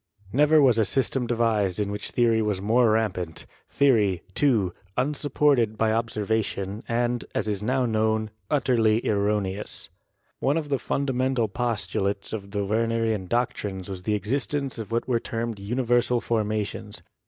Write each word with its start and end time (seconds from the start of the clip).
Never 0.33 0.63
was 0.63 0.79
a 0.79 0.83
system 0.83 1.27
devised 1.27 1.79
in 1.79 1.91
which 1.91 2.09
theory 2.09 2.41
was 2.41 2.59
more 2.59 2.89
rampant; 2.89 3.45
theory, 3.69 4.23
54 4.33 4.33
GEOLOGY 4.33 4.33
too, 4.33 4.73
unsupported 4.97 5.77
by 5.77 5.91
observation, 5.93 6.81
and, 6.87 7.23
as 7.35 7.47
is 7.47 7.61
now 7.61 7.85
known, 7.85 8.31
utterly 8.49 9.05
erroneous. 9.07 9.91
One 10.39 10.57
of 10.57 10.69
the 10.69 10.79
fundamental 10.79 11.47
postulates 11.47 12.33
of 12.33 12.49
the 12.49 12.65
Wernerian 12.65 13.27
doctrines 13.27 13.89
was 13.89 14.01
the 14.01 14.15
existence 14.15 14.79
of 14.79 14.91
what 14.91 15.07
were 15.07 15.19
termed 15.19 15.59
universal 15.59 16.19
formations. 16.19 17.03